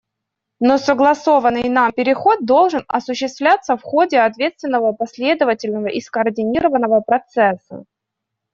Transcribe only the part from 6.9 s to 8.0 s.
процесса.